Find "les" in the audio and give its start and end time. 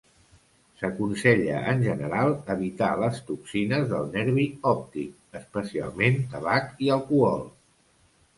3.01-3.19